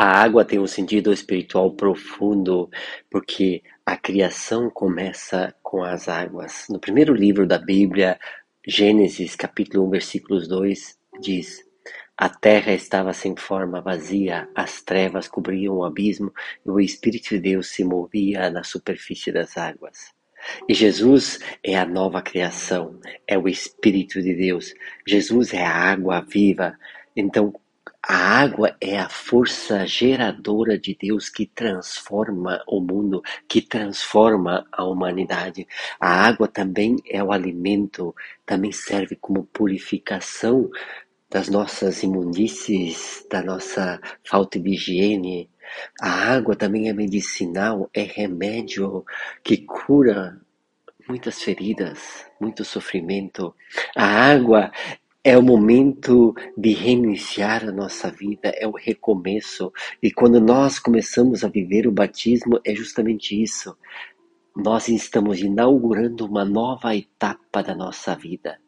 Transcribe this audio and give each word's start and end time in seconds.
A 0.00 0.22
água 0.22 0.44
tem 0.44 0.60
um 0.60 0.66
sentido 0.68 1.12
espiritual 1.12 1.72
profundo, 1.72 2.70
porque 3.10 3.64
a 3.84 3.96
criação 3.96 4.70
começa 4.70 5.52
com 5.60 5.82
as 5.82 6.08
águas. 6.08 6.66
No 6.70 6.78
primeiro 6.78 7.12
livro 7.12 7.44
da 7.48 7.58
Bíblia, 7.58 8.16
Gênesis, 8.64 9.34
capítulo 9.34 9.84
1, 9.88 9.90
versículos 9.90 10.46
2, 10.46 10.96
diz: 11.20 11.64
A 12.16 12.28
terra 12.28 12.72
estava 12.72 13.12
sem 13.12 13.34
forma, 13.36 13.80
vazia, 13.80 14.48
as 14.54 14.80
trevas 14.82 15.26
cobriam 15.26 15.78
o 15.78 15.84
abismo 15.84 16.32
e 16.64 16.70
o 16.70 16.78
Espírito 16.78 17.30
de 17.30 17.40
Deus 17.40 17.66
se 17.66 17.82
movia 17.82 18.48
na 18.50 18.62
superfície 18.62 19.32
das 19.32 19.56
águas. 19.56 20.12
E 20.68 20.74
Jesus 20.74 21.40
é 21.60 21.76
a 21.76 21.84
nova 21.84 22.22
criação, 22.22 23.00
é 23.26 23.36
o 23.36 23.48
Espírito 23.48 24.22
de 24.22 24.32
Deus. 24.32 24.72
Jesus 25.04 25.52
é 25.52 25.64
a 25.64 25.74
água 25.74 26.20
viva. 26.20 26.78
Então, 27.16 27.52
a 28.10 28.16
água 28.16 28.74
é 28.80 28.98
a 28.98 29.06
força 29.06 29.86
geradora 29.86 30.78
de 30.78 30.96
Deus 30.98 31.28
que 31.28 31.44
transforma 31.44 32.64
o 32.66 32.80
mundo, 32.80 33.22
que 33.46 33.60
transforma 33.60 34.66
a 34.72 34.82
humanidade. 34.82 35.68
A 36.00 36.26
água 36.26 36.48
também 36.48 36.96
é 37.04 37.22
o 37.22 37.30
alimento, 37.30 38.14
também 38.46 38.72
serve 38.72 39.14
como 39.14 39.44
purificação 39.52 40.70
das 41.28 41.50
nossas 41.50 42.02
imundícies, 42.02 43.26
da 43.30 43.42
nossa 43.42 44.00
falta 44.24 44.58
de 44.58 44.70
higiene. 44.70 45.50
A 46.00 46.32
água 46.32 46.56
também 46.56 46.88
é 46.88 46.94
medicinal, 46.94 47.90
é 47.92 48.04
remédio 48.04 49.04
que 49.44 49.58
cura 49.58 50.40
muitas 51.06 51.42
feridas, 51.42 52.24
muito 52.40 52.64
sofrimento. 52.64 53.54
A 53.94 54.06
água 54.32 54.72
é 55.28 55.36
o 55.36 55.42
momento 55.42 56.34
de 56.56 56.72
reiniciar 56.72 57.62
a 57.62 57.70
nossa 57.70 58.10
vida, 58.10 58.48
é 58.56 58.66
o 58.66 58.70
recomeço. 58.70 59.70
E 60.02 60.10
quando 60.10 60.40
nós 60.40 60.78
começamos 60.78 61.44
a 61.44 61.48
viver 61.48 61.86
o 61.86 61.92
batismo, 61.92 62.58
é 62.64 62.74
justamente 62.74 63.40
isso. 63.42 63.76
Nós 64.56 64.88
estamos 64.88 65.40
inaugurando 65.40 66.24
uma 66.24 66.46
nova 66.46 66.96
etapa 66.96 67.62
da 67.62 67.74
nossa 67.74 68.14
vida. 68.14 68.58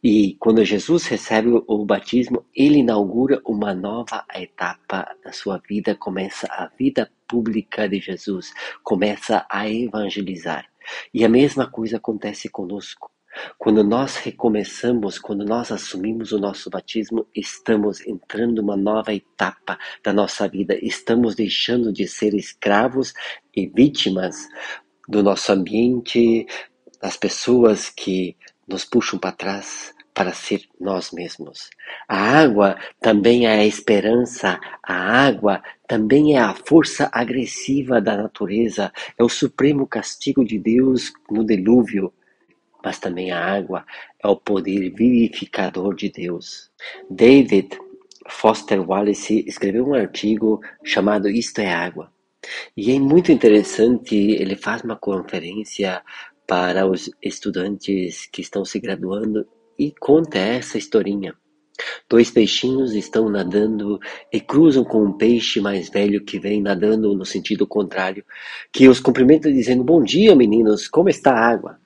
E 0.00 0.36
quando 0.38 0.64
Jesus 0.64 1.04
recebe 1.06 1.48
o 1.66 1.84
batismo, 1.84 2.46
ele 2.54 2.78
inaugura 2.78 3.42
uma 3.44 3.74
nova 3.74 4.24
etapa 4.36 5.16
da 5.24 5.32
sua 5.32 5.60
vida, 5.68 5.96
começa 5.96 6.46
a 6.48 6.70
vida 6.78 7.10
pública 7.26 7.88
de 7.88 7.98
Jesus, 7.98 8.52
começa 8.84 9.44
a 9.50 9.68
evangelizar. 9.68 10.64
E 11.12 11.24
a 11.24 11.28
mesma 11.28 11.68
coisa 11.68 11.96
acontece 11.96 12.48
conosco. 12.48 13.13
Quando 13.58 13.82
nós 13.82 14.16
recomeçamos, 14.16 15.18
quando 15.18 15.44
nós 15.44 15.70
assumimos 15.70 16.32
o 16.32 16.38
nosso 16.38 16.70
batismo, 16.70 17.26
estamos 17.34 18.06
entrando 18.06 18.60
uma 18.60 18.76
nova 18.76 19.14
etapa 19.14 19.78
da 20.02 20.12
nossa 20.12 20.48
vida, 20.48 20.78
estamos 20.82 21.34
deixando 21.34 21.92
de 21.92 22.06
ser 22.06 22.34
escravos 22.34 23.12
e 23.54 23.66
vítimas 23.66 24.48
do 25.08 25.22
nosso 25.22 25.52
ambiente, 25.52 26.46
das 27.00 27.16
pessoas 27.16 27.90
que 27.90 28.36
nos 28.66 28.84
puxam 28.84 29.18
para 29.18 29.32
trás 29.32 29.94
para 30.14 30.32
ser 30.32 30.62
nós 30.80 31.10
mesmos. 31.10 31.68
A 32.08 32.16
água 32.16 32.78
também 33.00 33.46
é 33.46 33.58
a 33.58 33.66
esperança, 33.66 34.60
a 34.80 34.94
água 34.94 35.60
também 35.88 36.36
é 36.36 36.38
a 36.38 36.54
força 36.54 37.10
agressiva 37.12 38.00
da 38.00 38.16
natureza, 38.16 38.92
é 39.18 39.24
o 39.24 39.28
supremo 39.28 39.86
castigo 39.86 40.44
de 40.44 40.56
Deus 40.56 41.12
no 41.28 41.44
dilúvio 41.44 42.12
mas 42.84 42.98
também 42.98 43.32
a 43.32 43.42
água 43.42 43.84
é 44.22 44.28
o 44.28 44.36
poder 44.36 44.90
vivificador 44.90 45.94
de 45.94 46.10
Deus. 46.10 46.70
David 47.10 47.78
Foster 48.28 48.80
Wallace 48.80 49.44
escreveu 49.46 49.86
um 49.86 49.94
artigo 49.94 50.60
chamado 50.84 51.28
Isto 51.28 51.60
é 51.60 51.72
Água. 51.72 52.12
E 52.76 52.92
é 52.92 52.98
muito 53.00 53.32
interessante, 53.32 54.14
ele 54.14 54.54
faz 54.54 54.82
uma 54.82 54.96
conferência 54.96 56.02
para 56.46 56.86
os 56.86 57.10
estudantes 57.22 58.26
que 58.26 58.42
estão 58.42 58.64
se 58.64 58.78
graduando 58.78 59.46
e 59.78 59.90
conta 59.98 60.38
essa 60.38 60.76
historinha. 60.76 61.34
Dois 62.08 62.30
peixinhos 62.30 62.94
estão 62.94 63.28
nadando 63.28 63.98
e 64.32 64.40
cruzam 64.40 64.84
com 64.84 65.02
um 65.02 65.12
peixe 65.12 65.60
mais 65.60 65.88
velho 65.88 66.24
que 66.24 66.38
vem 66.38 66.62
nadando 66.62 67.14
no 67.14 67.24
sentido 67.24 67.66
contrário, 67.66 68.24
que 68.70 68.88
os 68.88 69.00
cumprimenta 69.00 69.50
dizendo: 69.50 69.82
Bom 69.82 70.02
dia, 70.02 70.36
meninos, 70.36 70.86
como 70.86 71.08
está 71.08 71.32
a 71.32 71.48
água? 71.48 71.80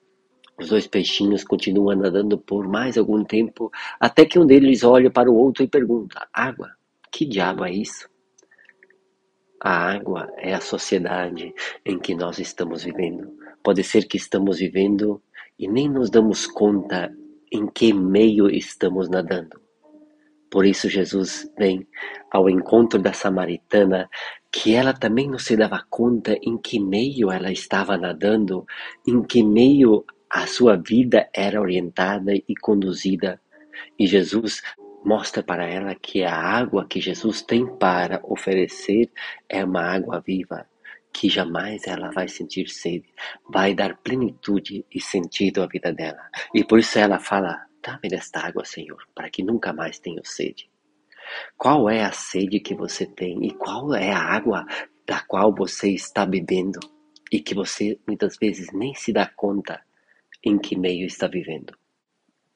Os 0.59 0.69
dois 0.69 0.87
peixinhos 0.87 1.45
continuam 1.45 1.97
nadando 1.97 2.37
por 2.37 2.67
mais 2.67 2.99
algum 2.99 3.25
tempo, 3.25 3.71
até 4.01 4.25
que 4.25 4.39
um 4.39 4.47
deles 4.47 4.83
olha 4.83 5.11
para 5.11 5.31
o 5.31 5.37
outro 5.37 5.63
e 5.63 5.69
pergunta: 5.69 6.27
Água? 6.33 6.71
Que 7.11 7.25
diabo 7.25 7.65
é 7.65 7.73
isso? 7.73 8.09
A 9.61 9.93
água 9.93 10.33
é 10.37 10.55
a 10.55 10.61
sociedade 10.61 11.55
em 11.85 11.99
que 11.99 12.15
nós 12.15 12.39
estamos 12.39 12.85
vivendo. 12.85 13.37
Pode 13.63 13.83
ser 13.83 14.05
que 14.07 14.17
estamos 14.17 14.59
vivendo 14.59 15.23
e 15.59 15.67
nem 15.67 15.89
nos 15.89 16.11
damos 16.11 16.47
conta 16.47 17.13
em 17.53 17.67
que 17.67 17.93
meio 17.93 18.49
estamos 18.49 19.09
nadando. 19.09 19.61
Por 20.51 20.65
isso 20.65 20.89
Jesus 20.89 21.51
vem 21.59 21.87
ao 22.31 22.49
encontro 22.49 22.99
da 22.99 23.13
samaritana, 23.13 24.09
que 24.51 24.75
ela 24.75 24.93
também 24.93 25.29
não 25.29 25.39
se 25.39 25.57
dava 25.57 25.85
conta 25.91 26.39
em 26.43 26.57
que 26.57 26.81
meio 26.81 27.31
ela 27.31 27.51
estava 27.51 27.99
nadando, 27.99 28.65
em 29.07 29.23
que 29.23 29.43
meio 29.43 30.05
a 30.31 30.47
sua 30.47 30.77
vida 30.77 31.29
era 31.35 31.61
orientada 31.61 32.33
e 32.35 32.55
conduzida, 32.61 33.41
e 33.99 34.07
Jesus 34.07 34.63
mostra 35.05 35.43
para 35.43 35.67
ela 35.67 35.95
que 35.95 36.23
a 36.23 36.35
água 36.35 36.87
que 36.87 37.01
Jesus 37.01 37.41
tem 37.43 37.67
para 37.79 38.21
oferecer 38.25 39.11
é 39.49 39.65
uma 39.65 39.83
água 39.83 40.21
viva, 40.21 40.67
que 41.13 41.31
jamais 41.31 41.87
ela 41.87 42.11
vai 42.11 42.29
sentir 42.29 42.69
sede, 42.69 43.09
vai 43.49 43.75
dar 43.75 43.97
plenitude 43.99 44.85
e 44.95 45.01
sentido 45.01 45.63
à 45.63 45.67
vida 45.67 45.93
dela. 45.93 46.29
E 46.55 46.63
por 46.63 46.79
isso 46.79 46.99
ela 46.99 47.19
fala: 47.19 47.67
Dá-me 47.83 48.09
desta 48.09 48.41
água, 48.41 48.65
Senhor, 48.65 48.99
para 49.15 49.31
que 49.31 49.43
nunca 49.43 49.73
mais 49.73 49.99
tenha 49.99 50.21
sede. 50.25 50.69
Qual 51.57 51.89
é 51.89 52.03
a 52.03 52.13
sede 52.13 52.61
que 52.61 52.75
você 52.75 53.07
tem 53.07 53.47
e 53.47 53.53
qual 53.53 53.95
é 53.95 54.13
a 54.13 54.19
água 54.19 54.67
da 55.07 55.21
qual 55.21 55.55
você 55.55 55.91
está 55.91 56.27
bebendo 56.27 56.81
e 57.31 57.41
que 57.41 57.55
você 57.55 57.99
muitas 58.07 58.37
vezes 58.37 58.73
nem 58.73 58.95
se 58.95 59.13
dá 59.13 59.27
conta 59.27 59.83
em 60.45 60.59
que 60.59 60.77
meio 60.77 61.07
está 61.07 61.27
vivendo. 61.27 61.75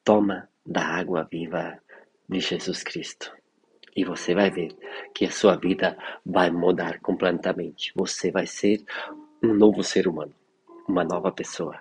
Toma 0.03 0.49
da 0.65 0.83
água 0.85 1.27
viva 1.29 1.79
de 2.27 2.39
Jesus 2.39 2.83
Cristo. 2.83 3.31
E 3.95 4.03
você 4.03 4.33
vai 4.33 4.49
ver 4.49 4.75
que 5.13 5.25
a 5.25 5.31
sua 5.31 5.55
vida 5.55 5.97
vai 6.25 6.49
mudar 6.49 6.99
completamente. 6.99 7.91
Você 7.95 8.31
vai 8.31 8.47
ser 8.47 8.83
um 9.43 9.53
novo 9.53 9.83
ser 9.83 10.07
humano, 10.07 10.33
uma 10.87 11.03
nova 11.03 11.31
pessoa 11.31 11.79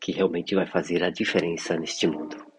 que 0.00 0.10
realmente 0.10 0.54
vai 0.54 0.66
fazer 0.66 1.04
a 1.04 1.10
diferença 1.10 1.76
neste 1.76 2.06
mundo. 2.08 2.51